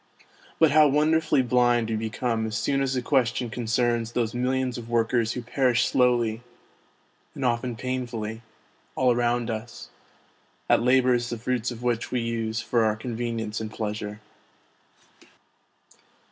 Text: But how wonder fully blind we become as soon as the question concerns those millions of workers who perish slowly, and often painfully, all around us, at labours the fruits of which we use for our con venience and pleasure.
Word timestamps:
But 0.57 0.71
how 0.71 0.87
wonder 0.87 1.21
fully 1.21 1.43
blind 1.43 1.87
we 1.91 1.95
become 1.95 2.47
as 2.47 2.57
soon 2.57 2.81
as 2.81 2.95
the 2.95 3.03
question 3.03 3.51
concerns 3.51 4.13
those 4.13 4.33
millions 4.33 4.79
of 4.79 4.89
workers 4.89 5.33
who 5.33 5.43
perish 5.43 5.85
slowly, 5.85 6.41
and 7.35 7.45
often 7.45 7.75
painfully, 7.75 8.41
all 8.95 9.11
around 9.13 9.51
us, 9.51 9.89
at 10.67 10.81
labours 10.81 11.29
the 11.29 11.37
fruits 11.37 11.69
of 11.69 11.83
which 11.83 12.09
we 12.09 12.19
use 12.19 12.59
for 12.59 12.83
our 12.83 12.95
con 12.95 13.15
venience 13.15 13.61
and 13.61 13.69
pleasure. 13.69 14.21